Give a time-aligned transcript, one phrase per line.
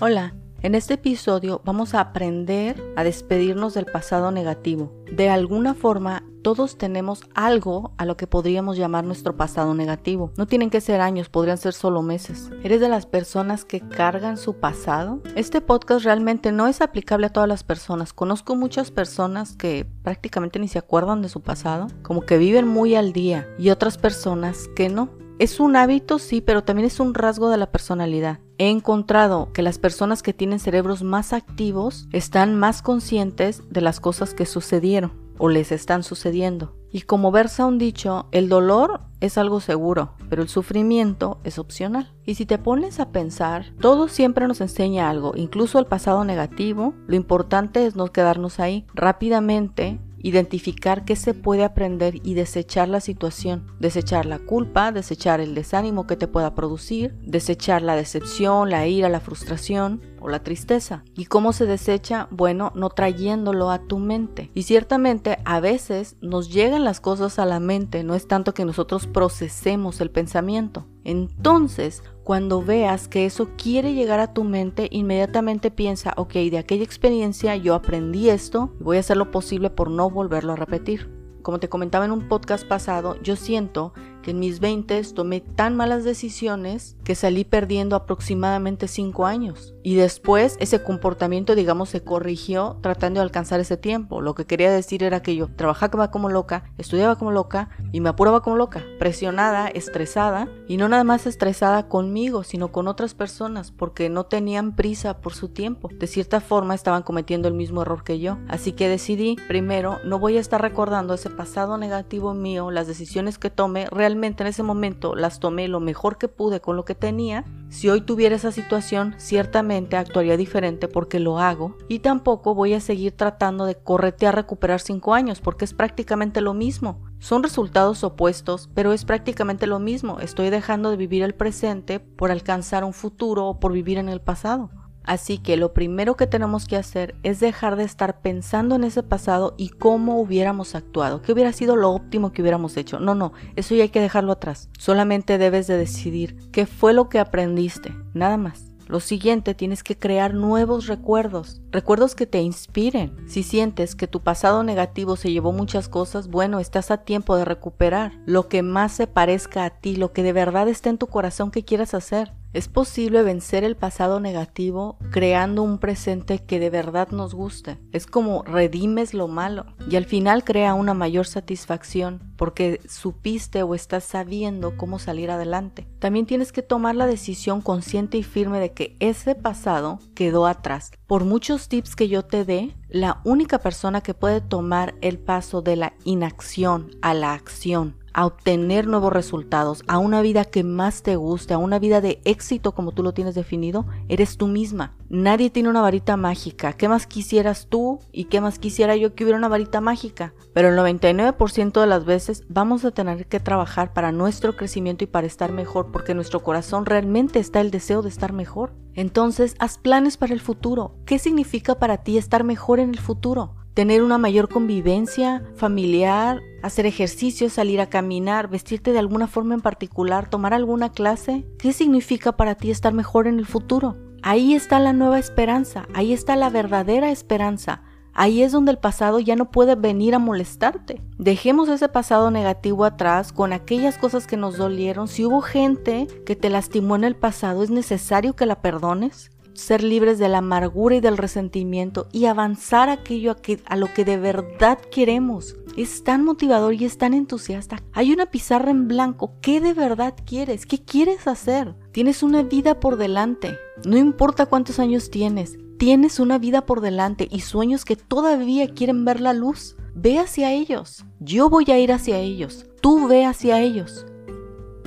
[0.00, 4.92] Hola, en este episodio vamos a aprender a despedirnos del pasado negativo.
[5.12, 10.32] De alguna forma, todos tenemos algo a lo que podríamos llamar nuestro pasado negativo.
[10.36, 12.50] No tienen que ser años, podrían ser solo meses.
[12.64, 15.22] ¿Eres de las personas que cargan su pasado?
[15.36, 18.12] Este podcast realmente no es aplicable a todas las personas.
[18.12, 22.96] Conozco muchas personas que prácticamente ni se acuerdan de su pasado, como que viven muy
[22.96, 25.23] al día, y otras personas que no.
[25.40, 28.38] Es un hábito, sí, pero también es un rasgo de la personalidad.
[28.58, 33.98] He encontrado que las personas que tienen cerebros más activos están más conscientes de las
[33.98, 36.76] cosas que sucedieron o les están sucediendo.
[36.92, 42.14] Y como versa un dicho, el dolor es algo seguro, pero el sufrimiento es opcional.
[42.24, 46.94] Y si te pones a pensar, todo siempre nos enseña algo, incluso el pasado negativo.
[47.08, 48.86] Lo importante es no quedarnos ahí.
[48.94, 55.54] Rápidamente identificar qué se puede aprender y desechar la situación, desechar la culpa, desechar el
[55.54, 61.04] desánimo que te pueda producir, desechar la decepción, la ira, la frustración o la tristeza.
[61.14, 62.28] ¿Y cómo se desecha?
[62.30, 64.50] Bueno, no trayéndolo a tu mente.
[64.54, 68.64] Y ciertamente a veces nos llegan las cosas a la mente, no es tanto que
[68.64, 70.86] nosotros procesemos el pensamiento.
[71.04, 76.84] Entonces, cuando veas que eso quiere llegar a tu mente, inmediatamente piensa, ok, de aquella
[76.84, 81.12] experiencia yo aprendí esto y voy a hacer lo posible por no volverlo a repetir.
[81.42, 83.92] Como te comentaba en un podcast pasado, yo siento
[84.24, 89.74] que en mis 20 tomé tan malas decisiones que salí perdiendo aproximadamente 5 años.
[89.82, 94.22] Y después ese comportamiento, digamos, se corrigió tratando de alcanzar ese tiempo.
[94.22, 98.08] Lo que quería decir era que yo trabajaba como loca, estudiaba como loca y me
[98.08, 103.70] apuraba como loca, presionada, estresada y no nada más estresada conmigo, sino con otras personas
[103.72, 105.90] porque no tenían prisa por su tiempo.
[105.92, 108.38] De cierta forma estaban cometiendo el mismo error que yo.
[108.48, 113.36] Así que decidí, primero, no voy a estar recordando ese pasado negativo mío, las decisiones
[113.36, 116.94] que tomé realmente en ese momento las tomé lo mejor que pude con lo que
[116.94, 122.74] tenía, si hoy tuviera esa situación, ciertamente actuaría diferente porque lo hago y tampoco voy
[122.74, 127.02] a seguir tratando de corretear recuperar cinco años porque es prácticamente lo mismo.
[127.18, 130.20] Son resultados opuestos, pero es prácticamente lo mismo.
[130.20, 134.20] Estoy dejando de vivir el presente por alcanzar un futuro o por vivir en el
[134.20, 134.70] pasado.
[135.04, 139.02] Así que lo primero que tenemos que hacer es dejar de estar pensando en ese
[139.02, 142.98] pasado y cómo hubiéramos actuado, qué hubiera sido lo óptimo que hubiéramos hecho.
[142.98, 144.70] No, no, eso ya hay que dejarlo atrás.
[144.78, 148.74] Solamente debes de decidir qué fue lo que aprendiste, nada más.
[148.86, 153.16] Lo siguiente, tienes que crear nuevos recuerdos, recuerdos que te inspiren.
[153.26, 157.46] Si sientes que tu pasado negativo se llevó muchas cosas, bueno, estás a tiempo de
[157.46, 161.06] recuperar lo que más se parezca a ti, lo que de verdad está en tu
[161.06, 162.32] corazón que quieras hacer.
[162.54, 167.78] Es posible vencer el pasado negativo creando un presente que de verdad nos guste.
[167.90, 173.74] Es como redimes lo malo y al final crea una mayor satisfacción porque supiste o
[173.74, 175.88] estás sabiendo cómo salir adelante.
[175.98, 180.92] También tienes que tomar la decisión consciente y firme de que ese pasado quedó atrás.
[181.08, 185.60] Por muchos tips que yo te dé, la única persona que puede tomar el paso
[185.60, 191.02] de la inacción a la acción a obtener nuevos resultados, a una vida que más
[191.02, 194.96] te guste, a una vida de éxito como tú lo tienes definido, eres tú misma.
[195.10, 196.72] Nadie tiene una varita mágica.
[196.72, 200.32] ¿Qué más quisieras tú y qué más quisiera yo que hubiera una varita mágica?
[200.54, 205.08] Pero el 99% de las veces vamos a tener que trabajar para nuestro crecimiento y
[205.08, 208.72] para estar mejor, porque en nuestro corazón realmente está el deseo de estar mejor.
[208.94, 210.96] Entonces, haz planes para el futuro.
[211.04, 213.63] ¿Qué significa para ti estar mejor en el futuro?
[213.74, 219.60] Tener una mayor convivencia familiar, hacer ejercicio, salir a caminar, vestirte de alguna forma en
[219.60, 221.44] particular, tomar alguna clase.
[221.58, 223.96] ¿Qué significa para ti estar mejor en el futuro?
[224.22, 227.82] Ahí está la nueva esperanza, ahí está la verdadera esperanza.
[228.16, 231.02] Ahí es donde el pasado ya no puede venir a molestarte.
[231.18, 235.08] Dejemos ese pasado negativo atrás con aquellas cosas que nos dolieron.
[235.08, 239.32] Si hubo gente que te lastimó en el pasado, ¿es necesario que la perdones?
[239.54, 244.18] Ser libres de la amargura y del resentimiento y avanzar aquello a, lo que de
[244.18, 245.56] verdad queremos.
[245.76, 247.82] Es tan motivador y es tan entusiasta.
[247.92, 249.32] Hay una pizarra en blanco.
[249.40, 250.66] ¿Qué de verdad quieres?
[250.66, 251.74] ¿Qué quieres hacer?
[251.92, 253.56] Tienes una vida por delante.
[253.84, 255.58] No importa cuántos años tienes.
[255.78, 259.76] Tienes una vida por delante y sueños que todavía quieren ver la luz.
[259.94, 261.04] Ve hacia ellos.
[261.20, 262.66] Yo voy a ir hacia ellos.
[262.80, 264.06] Tú ve hacia ellos.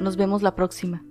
[0.00, 1.04] Nos vemos la próxima.